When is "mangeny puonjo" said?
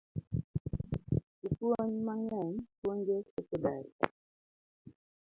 2.05-3.15